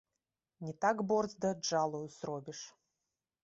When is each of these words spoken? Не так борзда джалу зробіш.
Не 0.67 0.73
так 0.85 1.03
борзда 1.11 1.53
джалу 1.61 2.03
зробіш. 2.19 2.67